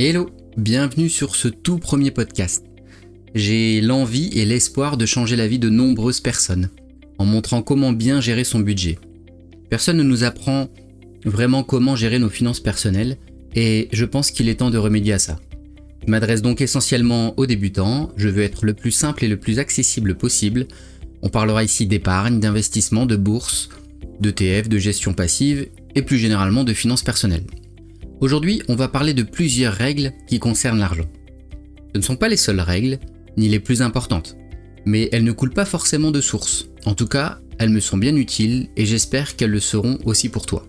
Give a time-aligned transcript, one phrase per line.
[0.00, 2.64] Hello, bienvenue sur ce tout premier podcast.
[3.34, 6.70] J'ai l'envie et l'espoir de changer la vie de nombreuses personnes,
[7.18, 9.00] en montrant comment bien gérer son budget.
[9.70, 10.68] Personne ne nous apprend
[11.24, 13.16] vraiment comment gérer nos finances personnelles,
[13.56, 15.40] et je pense qu'il est temps de remédier à ça.
[16.06, 19.58] Je m'adresse donc essentiellement aux débutants, je veux être le plus simple et le plus
[19.58, 20.68] accessible possible.
[21.22, 23.68] On parlera ici d'épargne, d'investissement, de bourse,
[24.20, 27.46] d'ETF, de gestion passive, et plus généralement de finances personnelles.
[28.20, 31.08] Aujourd'hui, on va parler de plusieurs règles qui concernent l'argent.
[31.94, 32.98] Ce ne sont pas les seules règles,
[33.36, 34.36] ni les plus importantes,
[34.84, 36.68] mais elles ne coulent pas forcément de source.
[36.84, 40.46] En tout cas, elles me sont bien utiles et j'espère qu'elles le seront aussi pour
[40.46, 40.66] toi.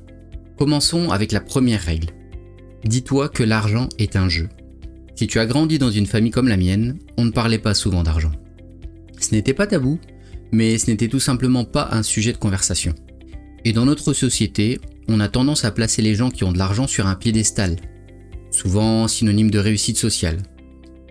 [0.59, 2.09] Commençons avec la première règle.
[2.83, 4.47] Dis-toi que l'argent est un jeu.
[5.15, 8.03] Si tu as grandi dans une famille comme la mienne, on ne parlait pas souvent
[8.03, 8.31] d'argent.
[9.19, 9.99] Ce n'était pas tabou,
[10.51, 12.93] mais ce n'était tout simplement pas un sujet de conversation.
[13.65, 16.85] Et dans notre société, on a tendance à placer les gens qui ont de l'argent
[16.85, 17.77] sur un piédestal,
[18.51, 20.37] souvent synonyme de réussite sociale.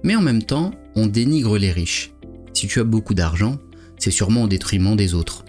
[0.05, 2.13] Mais en même temps, on dénigre les riches.
[2.55, 3.59] Si tu as beaucoup d'argent,
[3.99, 5.45] c'est sûrement au détriment des autres.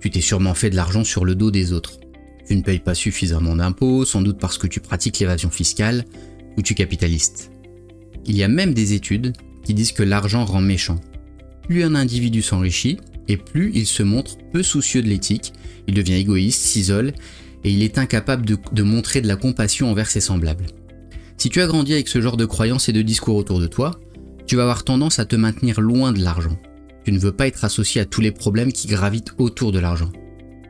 [0.00, 1.98] Tu t'es sûrement fait de l'argent sur le dos des autres.
[2.46, 6.04] Tu ne payes pas suffisamment d'impôts, sans doute parce que tu pratiques l'évasion fiscale
[6.56, 7.50] ou tu capitalistes.
[8.24, 9.32] Il y a même des études
[9.64, 11.00] qui disent que l'argent rend méchant.
[11.66, 15.52] Plus un individu s'enrichit, et plus il se montre peu soucieux de l'éthique,
[15.88, 17.12] il devient égoïste, s'isole
[17.64, 20.66] et il est incapable de, montrer de la compassion envers ses semblables.
[21.36, 24.00] Si tu as grandi avec ce genre de croyances et de discours autour de toi,
[24.46, 26.58] tu vas avoir tendance à te maintenir loin de l'argent.
[27.04, 30.10] Tu ne veux pas être associé à tous les problèmes qui gravitent autour de l'argent.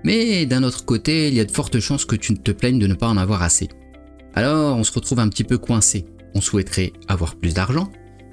[0.05, 2.79] Mais d'un autre côté, il y a de fortes chances que tu ne te plaignes
[2.79, 3.69] de ne pas en avoir assez.
[4.35, 6.07] Alors on se retrouve un petit peu coincé.
[6.35, 7.91] On souhaiterait avoir plus d'argent,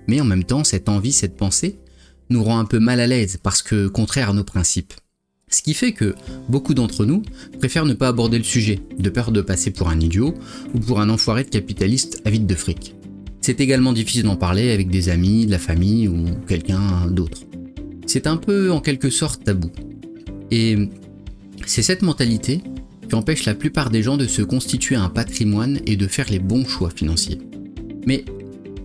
[0.08, 1.80] mais en même temps cette envie, cette pensée,
[2.30, 4.94] nous rend un peu mal à l'aise parce que contraire à nos principes.
[5.50, 6.14] Ce qui fait que
[6.50, 7.22] beaucoup d'entre nous
[7.60, 10.34] préfèrent ne pas aborder le sujet, de peur de passer pour un idiot
[10.74, 12.96] ou pour un enfoiré de capitaliste avide de fric.
[13.40, 17.44] C'est également difficile d'en parler avec des amis, de la famille ou quelqu'un d'autre.
[18.08, 19.72] C'est un peu en quelque sorte tabou.
[20.52, 20.90] Et
[21.66, 22.62] c'est cette mentalité
[23.08, 26.40] qui empêche la plupart des gens de se constituer un patrimoine et de faire les
[26.40, 27.40] bons choix financiers.
[28.06, 28.26] Mais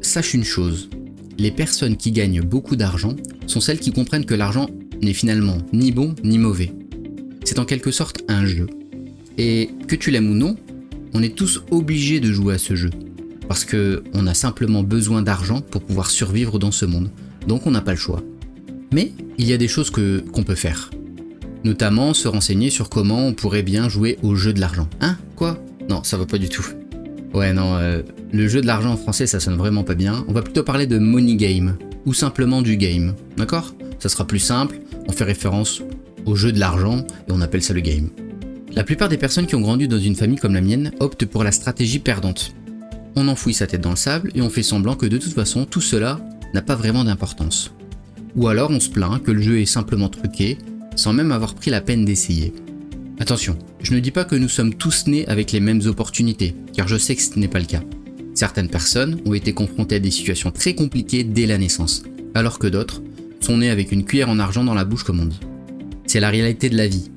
[0.01, 0.91] sache une chose,
[1.39, 3.17] les personnes qui gagnent beaucoup d'argent
[3.49, 4.69] sont celles qui comprennent que l'argent
[5.03, 6.73] n'est finalement ni bon ni mauvais.
[7.45, 8.67] C'est en quelque sorte un jeu.
[9.39, 10.57] Et que tu l'aimes ou non,
[11.15, 12.91] on est tous obligés de jouer à ce jeu.
[13.49, 17.11] Parce que on a simplement besoin d'argent pour pouvoir survivre dans ce monde.
[17.47, 18.23] Donc on n'a pas le choix.
[18.93, 20.91] Mais il y a des choses que qu'on peut faire.
[21.65, 24.89] Notamment se renseigner sur comment on pourrait bien jouer au jeu de l'argent.
[25.01, 25.17] Hein?
[25.37, 25.63] Quoi?
[25.89, 26.67] Non, ça va pas du tout.
[27.34, 28.03] Ouais, non, euh,
[28.33, 30.25] le jeu de l'argent en français ça sonne vraiment pas bien.
[30.29, 31.77] On va plutôt parler de money game.
[32.05, 33.15] Ou simplement du game.
[33.37, 33.75] D'accord?
[33.99, 35.83] Ça sera plus simple on fait référence
[36.27, 36.99] au jeu de l'argent
[37.29, 38.11] et on appelle ça le game.
[38.75, 41.45] La plupart des personnes qui ont grandi dans une famille comme la mienne optent pour
[41.45, 42.55] la stratégie perdante.
[43.17, 45.67] On enfouit sa tête dans le sable et on fait semblant que de toute façon
[45.67, 46.21] tout cela
[46.55, 47.73] n'a pas vraiment d'importance.
[48.35, 50.57] Ou alors on se plaint que le jeu est simplement truqué
[50.97, 52.53] sans même avoir pris la peine d'essayer.
[53.19, 56.89] Attention, je ne dis pas que nous sommes tous nés avec les mêmes opportunités, car
[56.89, 57.83] je sais que ce n'est pas le cas.
[58.34, 62.03] Certaines personnes ont été confrontées à des situations très compliquées dès la naissance,
[62.34, 63.03] alors que d'autres
[63.44, 65.41] sont nés avec une cuillère en argent dans la bouche comme on dit.
[66.06, 67.10] C'est la réalité de la vie.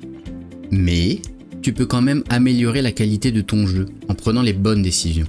[0.70, 1.20] Mais
[1.62, 5.26] tu peux quand même améliorer la qualité de ton jeu en prenant les bonnes décisions.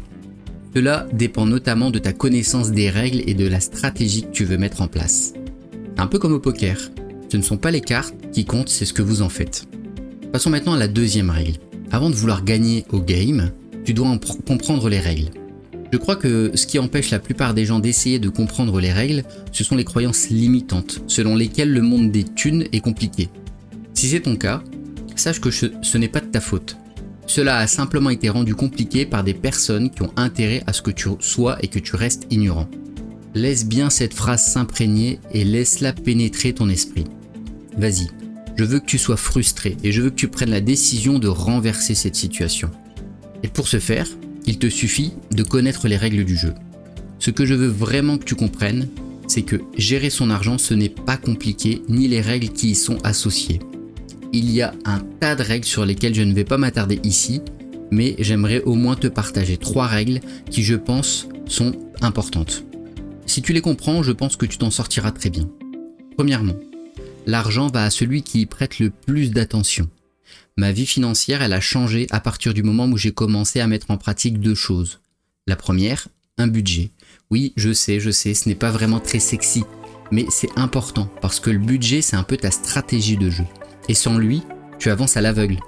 [0.75, 4.57] Cela dépend notamment de ta connaissance des règles et de la stratégie que tu veux
[4.57, 5.33] mettre en place.
[5.97, 6.77] Un peu comme au poker,
[7.29, 9.67] ce ne sont pas les cartes qui comptent, c'est ce que vous en faites.
[10.31, 11.57] Passons maintenant à la deuxième règle.
[11.91, 13.51] Avant de vouloir gagner au game,
[13.83, 15.31] tu dois en comprendre les règles.
[15.91, 19.23] Je crois que ce qui empêche la plupart des gens d'essayer de comprendre les règles,
[19.51, 23.29] ce sont les croyances limitantes, selon lesquelles le monde des thunes est compliqué.
[23.93, 24.61] Si c'est ton cas,
[25.15, 26.77] sache que ce, n'est pas de ta faute.
[27.25, 30.91] Cela a simplement été rendu compliqué par des personnes qui ont intérêt à ce que
[30.91, 32.69] tu sois et que tu restes ignorant.
[33.33, 37.05] Laisse bien cette phrase s'imprégner et laisse-la pénétrer ton esprit.
[37.77, 38.07] Vas-y,
[38.55, 41.27] je veux que tu sois frustré et je veux que tu prennes la décision de
[41.27, 42.71] renverser cette situation.
[43.43, 44.07] Et pour ce faire,
[44.47, 46.53] il te suffit de connaître les règles du jeu.
[47.19, 48.87] Ce que je veux vraiment que tu comprennes,
[49.27, 52.97] c'est que gérer son argent, ce n'est pas compliqué, ni les règles qui y sont
[53.03, 53.59] associées.
[54.31, 57.41] Il y a un tas de règles sur lesquelles je ne vais pas m'attarder ici,
[57.91, 62.63] mais j'aimerais au moins te partager trois règles qui, je pense, sont importantes.
[63.25, 65.49] Si tu les comprends, je pense que tu t'en sortiras très bien.
[66.15, 66.55] Premièrement,
[67.25, 69.89] l'argent va à celui qui y prête le plus d'attention.
[70.59, 73.91] Ma vie financière, elle a changé à partir du moment où j'ai commencé à mettre
[73.91, 74.99] en pratique deux choses.
[75.45, 76.07] La première,
[76.39, 76.89] un budget.
[77.29, 79.65] Oui, je sais, je sais, ce n'est pas vraiment très sexy,
[80.11, 83.45] mais c'est important parce que le budget, c'est un peu ta stratégie de jeu.
[83.87, 84.41] Et sans lui,
[84.79, 85.59] tu avances à l'aveugle.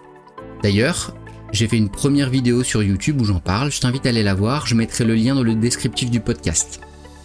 [0.63, 1.13] D'ailleurs,
[1.51, 4.35] J'ai fait une première vidéo sur YouTube où j'en parle, je t'invite à aller la
[4.35, 6.79] voir, je mettrai le lien dans le descriptif du podcast.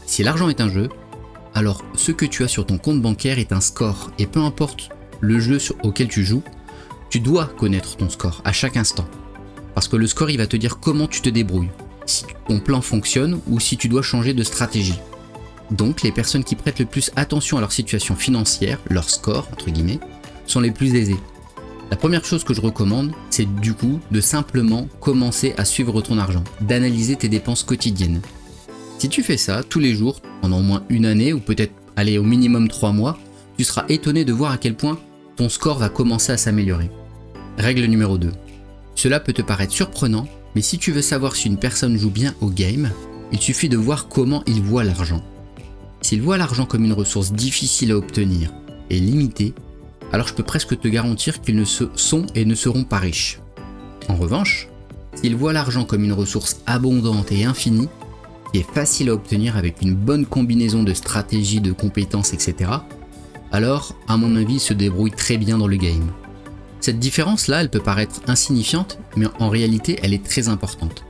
[0.06, 0.88] Si l'argent est un jeu,
[1.55, 4.88] alors ce que tu as sur ton compte bancaire est un score, et peu importe
[5.20, 6.43] le jeu auquel tu joues,
[7.10, 9.06] tu dois connaître ton score à chaque instant.
[9.74, 11.70] Parce que le score, il va te dire comment tu te débrouilles,
[12.06, 14.98] si ton plan fonctionne ou si tu dois changer de stratégie.
[15.70, 19.70] Donc les personnes qui prêtent le plus attention à leur situation financière, leur score, entre
[19.70, 20.00] guillemets,
[20.46, 21.16] sont les plus aisées.
[21.90, 26.18] La première chose que je recommande, c'est du coup de simplement commencer à suivre ton
[26.18, 28.20] argent, d'analyser tes dépenses quotidiennes.
[28.98, 32.18] Si tu fais ça tous les jours, pendant au moins une année, ou peut-être aller
[32.18, 33.18] au minimum trois mois,
[33.56, 34.98] tu seras étonné de voir à quel point
[35.36, 36.90] ton score va commencer à s'améliorer.
[37.58, 38.32] Règle numéro 2.
[38.94, 42.34] Cela peut te paraître surprenant, mais si tu veux savoir si une personne joue bien
[42.40, 42.90] au game,
[43.32, 45.22] il suffit de voir comment il voit l'argent.
[46.00, 48.52] S'il voit l'argent comme une ressource difficile à obtenir
[48.90, 49.54] et limitée,
[50.12, 53.40] alors je peux presque te garantir qu'ils ne se sont et ne seront pas riches.
[54.08, 54.69] En revanche,
[55.14, 57.88] s'il voit l'argent comme une ressource abondante et infinie,
[58.52, 62.70] qui est facile à obtenir avec une bonne combinaison de stratégies, de compétences, etc.,
[63.54, 66.10] alors, à mon avis, se débrouille très bien dans le game.
[66.80, 71.04] Cette différence-là, elle peut paraître insignifiante, mais en réalité, elle est très importante.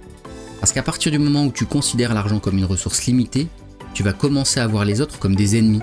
[0.60, 3.48] Parce qu'à partir du moment où tu considères l'argent comme une ressource limitée,
[3.94, 5.80] tu vas commencer à voir les autres comme des ennemis,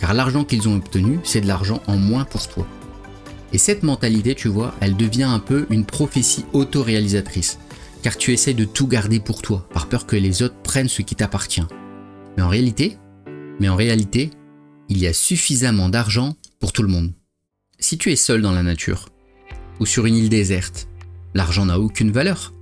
[0.00, 2.66] car l'argent qu'ils ont obtenu, c'est de l'argent en moins pour toi.
[3.54, 7.58] Et cette mentalité, tu vois, elle devient un peu une prophétie autoréalisatrice,
[8.02, 11.00] car tu essaies de tout garder pour toi, par peur que les autres prennent ce
[11.00, 11.64] qui t'appartient.
[12.36, 12.98] Mais en réalité,
[13.60, 14.30] mais en réalité,
[14.92, 17.14] il y a suffisamment d'argent pour tout le monde.
[17.78, 19.08] Si tu es seul dans la nature,
[19.80, 20.86] ou sur une île déserte,
[21.32, 22.52] l'argent n'a aucune valeur.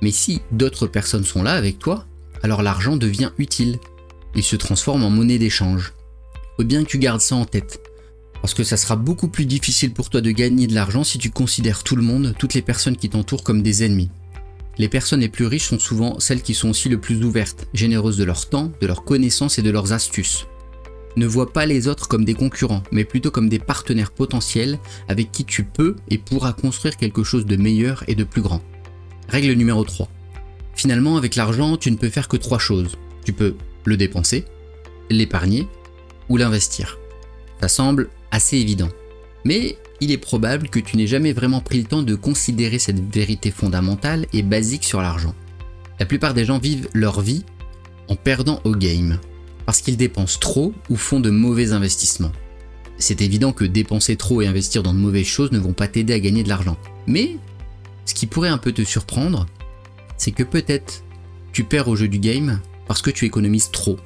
[0.00, 2.06] Mais si d'autres personnes sont là avec toi,
[2.42, 3.78] alors l'argent devient utile.
[4.34, 5.92] Il se transforme en monnaie d'échange.
[6.56, 7.78] Faut bien que tu gardes ça en tête.
[8.40, 11.28] Parce que ça sera beaucoup plus difficile pour toi de gagner de l'argent si tu
[11.28, 14.08] considères tout le monde, toutes les personnes qui t'entourent comme des ennemis.
[14.78, 18.16] Les personnes les plus riches sont souvent celles qui sont aussi le plus ouvertes, généreuses
[18.16, 20.46] de leur temps, de leurs connaissances et de leurs astuces
[21.16, 24.78] ne vois pas les autres comme des concurrents, mais plutôt comme des partenaires potentiels
[25.08, 28.62] avec qui tu peux et pourras construire quelque chose de meilleur et de plus grand.
[29.28, 30.08] Règle numéro 3.
[30.74, 32.96] Finalement, avec l'argent, tu ne peux faire que trois choses.
[33.24, 34.44] Tu peux le dépenser,
[35.10, 35.66] l'épargner
[36.28, 36.98] ou l'investir.
[37.60, 38.90] Ça semble assez évident.
[39.44, 43.00] Mais il est probable que tu n'aies jamais vraiment pris le temps de considérer cette
[43.14, 45.34] vérité fondamentale et basique sur l'argent.
[45.98, 47.44] La plupart des gens vivent leur vie
[48.08, 49.18] en perdant au game,
[49.66, 52.32] parce qu'ils dépensent trop ou font de mauvais investissements.
[52.98, 56.14] C'est évident que dépenser trop et investir dans de mauvaises choses ne vont pas t'aider
[56.14, 56.78] à gagner de l'argent.
[57.06, 57.36] Mais
[58.06, 59.46] ce qui pourrait un peu te surprendre,
[60.16, 61.04] c'est que peut-être
[61.52, 63.98] tu perds au jeu du game parce que tu économises trop.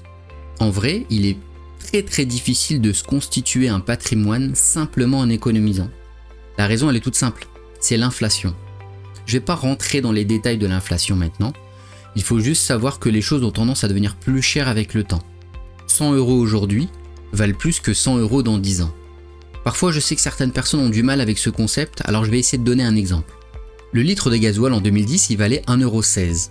[0.58, 1.36] En vrai, il est
[1.78, 5.90] très très difficile de se constituer un patrimoine simplement en économisant.
[6.58, 7.46] La raison elle est toute simple,
[7.80, 8.54] c'est l'inflation.
[9.26, 11.52] Je vais pas rentrer dans les détails de l'inflation maintenant,
[12.16, 15.04] il faut juste savoir que les choses ont tendance à devenir plus chères avec le
[15.04, 15.22] temps.
[15.90, 16.88] 100 euros aujourd'hui
[17.32, 18.94] valent plus que 100 euros dans 10 ans.
[19.64, 22.38] Parfois, je sais que certaines personnes ont du mal avec ce concept, alors je vais
[22.38, 23.32] essayer de donner un exemple.
[23.92, 26.50] Le litre de gasoil en 2010, il valait 1,16€.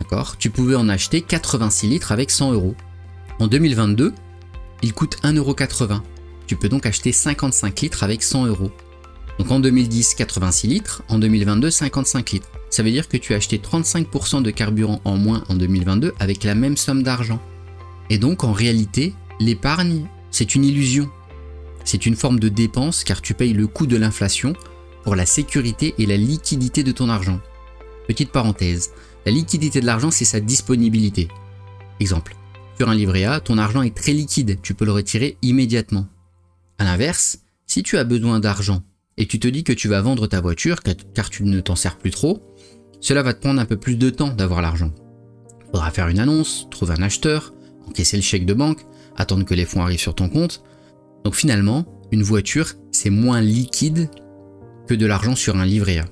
[0.00, 0.36] D'accord?
[0.38, 2.74] Tu pouvais en acheter 86 litres avec 100 euros.
[3.38, 4.12] En 2022,
[4.82, 6.00] il coûte 1,80€.
[6.46, 8.70] Tu peux donc acheter 55 litres avec 100 euros.
[9.38, 12.48] Donc en 2010, 86 litres, en 2022, 55 litres.
[12.70, 16.44] Ça veut dire que tu as acheté 35% de carburant en moins en 2022 avec
[16.44, 17.40] la même somme d'argent.
[18.10, 21.08] Et donc en réalité, l'épargne, c'est une illusion.
[21.84, 24.52] C'est une forme de dépense car tu payes le coût de l'inflation
[25.02, 27.40] pour la sécurité et la liquidité de ton argent.
[28.06, 28.90] Petite parenthèse,
[29.24, 31.28] la liquidité de l'argent, c'est sa disponibilité.
[32.00, 32.34] Exemple,
[32.76, 36.06] sur un livret A, ton argent est très liquide, tu peux le retirer immédiatement.
[36.78, 38.82] A l'inverse, si tu as besoin d'argent
[39.16, 40.80] et tu te dis que tu vas vendre ta voiture
[41.14, 42.40] car tu ne t'en sers plus trop,
[43.00, 44.92] cela va te prendre un peu plus de temps d'avoir l'argent.
[45.70, 47.52] Faudra faire une annonce, trouver un acheteur,
[47.90, 48.80] encaisser le chèque de banque,
[49.16, 50.62] attendre que les fonds arrivent sur ton compte.
[51.24, 54.08] Donc finalement, une voiture, c'est moins liquide
[54.86, 56.04] que de l'argent sur un livret A.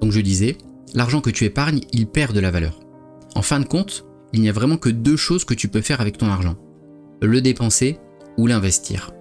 [0.00, 0.56] Donc je disais,
[0.94, 2.80] l'argent que tu épargnes, il perd de la valeur.
[3.34, 6.00] En fin de compte, il n'y a vraiment que deux choses que tu peux faire
[6.00, 6.56] avec ton argent.
[7.20, 7.98] Le dépenser
[8.36, 9.12] ou l'investir.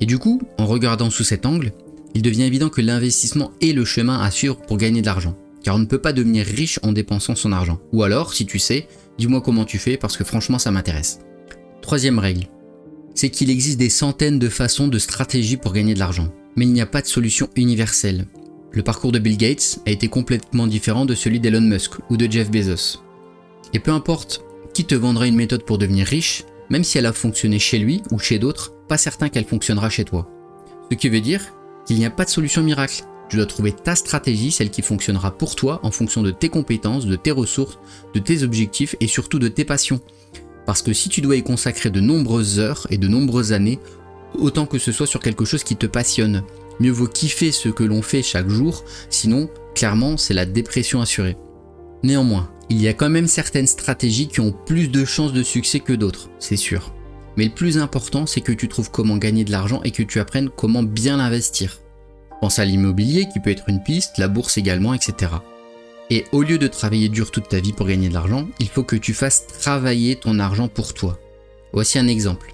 [0.00, 1.72] Et du coup, en regardant sous cet angle,
[2.14, 5.36] il devient évident que l'investissement est le chemin à suivre pour gagner de l'argent.
[5.62, 7.78] Car on ne peut pas devenir riche en dépensant son argent.
[7.92, 11.20] Ou alors, si tu sais, dis-moi comment tu fais parce que franchement ça m'intéresse.
[11.90, 12.46] Troisième règle,
[13.16, 16.72] c'est qu'il existe des centaines de façons de stratégies pour gagner de l'argent, mais il
[16.72, 18.26] n'y a pas de solution universelle.
[18.70, 22.30] Le parcours de Bill Gates a été complètement différent de celui d'Elon Musk ou de
[22.30, 23.02] Jeff Bezos.
[23.74, 27.12] Et peu importe qui te vendra une méthode pour devenir riche, même si elle a
[27.12, 30.30] fonctionné chez lui ou chez d'autres, pas certain qu'elle fonctionnera chez toi.
[30.92, 31.42] Ce qui veut dire
[31.86, 33.02] qu'il n'y a pas de solution miracle.
[33.28, 37.06] Tu dois trouver ta stratégie, celle qui fonctionnera pour toi en fonction de tes compétences,
[37.06, 37.80] de tes ressources,
[38.14, 40.00] de tes objectifs et surtout de tes passions.
[40.70, 43.80] Parce que si tu dois y consacrer de nombreuses heures et de nombreuses années,
[44.38, 46.44] autant que ce soit sur quelque chose qui te passionne.
[46.78, 51.36] Mieux vaut kiffer ce que l'on fait chaque jour, sinon, clairement, c'est la dépression assurée.
[52.04, 55.80] Néanmoins, il y a quand même certaines stratégies qui ont plus de chances de succès
[55.80, 56.94] que d'autres, c'est sûr.
[57.36, 60.20] Mais le plus important, c'est que tu trouves comment gagner de l'argent et que tu
[60.20, 61.80] apprennes comment bien l'investir.
[62.40, 65.32] Pense à l'immobilier qui peut être une piste, la bourse également, etc.
[66.10, 68.82] Et au lieu de travailler dur toute ta vie pour gagner de l'argent, il faut
[68.82, 71.18] que tu fasses travailler ton argent pour toi.
[71.72, 72.52] Voici un exemple.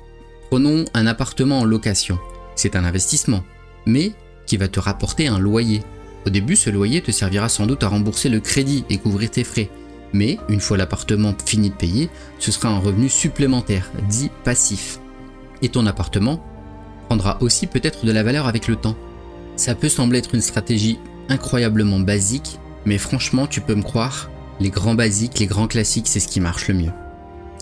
[0.50, 2.18] Prenons un appartement en location.
[2.54, 3.42] C'est un investissement,
[3.86, 4.12] mais
[4.46, 5.82] qui va te rapporter un loyer.
[6.26, 9.44] Au début, ce loyer te servira sans doute à rembourser le crédit et couvrir tes
[9.44, 9.70] frais.
[10.12, 15.00] Mais une fois l'appartement fini de payer, ce sera un revenu supplémentaire, dit passif.
[15.62, 16.44] Et ton appartement
[17.06, 18.96] prendra aussi peut-être de la valeur avec le temps.
[19.56, 20.98] Ça peut sembler être une stratégie
[21.28, 26.20] incroyablement basique, mais franchement, tu peux me croire, les grands basiques, les grands classiques, c'est
[26.20, 26.92] ce qui marche le mieux.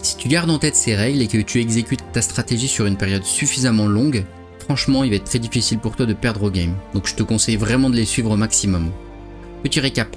[0.03, 2.99] Si tu gardes en tête ces règles et que tu exécutes ta stratégie sur une
[2.99, 4.25] période suffisamment longue,
[4.59, 6.75] franchement, il va être très difficile pour toi de perdre au game.
[6.93, 8.91] Donc je te conseille vraiment de les suivre au maximum.
[9.63, 10.15] Petit récap.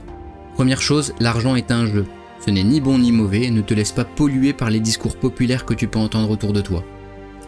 [0.55, 2.05] Première chose, l'argent est un jeu.
[2.45, 5.65] Ce n'est ni bon ni mauvais, ne te laisse pas polluer par les discours populaires
[5.65, 6.83] que tu peux entendre autour de toi.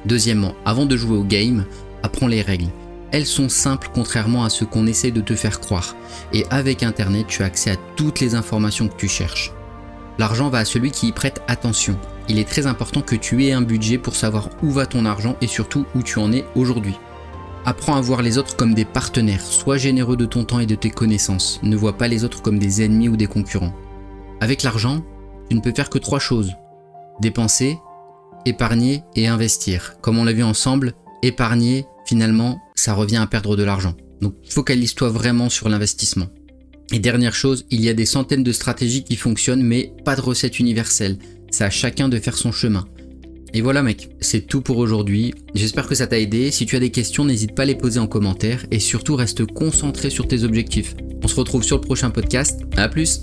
[0.06, 1.66] Deuxièmement, avant de jouer au game,
[2.04, 2.70] apprends les règles.
[3.12, 5.96] Elles sont simples contrairement à ce qu'on essaie de te faire croire.
[6.34, 9.51] Et avec Internet, tu as accès à toutes les informations que tu cherches.
[10.20, 11.98] L'argent va à celui qui y prête attention.
[12.28, 15.36] Il est très important que tu aies un budget pour savoir où va ton argent
[15.42, 16.96] et surtout où tu en es aujourd'hui.
[17.66, 20.75] Apprends à voir les autres comme des partenaires, sois généreux de ton temps et de
[20.75, 23.74] tes connaissances, ne vois pas les autres comme des ennemis ou des concurrents.
[24.42, 25.01] Avec l'argent,
[25.50, 26.56] tu ne peux faire que trois choses.
[27.20, 27.80] Dépenser,
[28.46, 29.96] épargner et investir.
[30.01, 33.95] Comme on l'a vu ensemble, épargner, finalement, ça revient à perdre de l'argent.
[34.21, 36.27] Donc focalise-toi vraiment sur l'investissement.
[36.91, 40.21] Et dernière chose, il y a des centaines de stratégies qui fonctionnent, mais pas de
[40.21, 41.17] recette universelle.
[41.51, 42.86] C'est à chacun de faire son chemin.
[43.53, 45.33] Et voilà mec, c'est tout pour aujourd'hui.
[45.55, 46.51] J'espère que ça t'a aidé.
[46.51, 49.45] Si tu as des questions, n'hésite pas à les poser en commentaire et surtout reste
[49.45, 50.95] concentré sur tes objectifs.
[51.24, 52.62] On se retrouve sur le prochain podcast.
[52.77, 53.19] A plus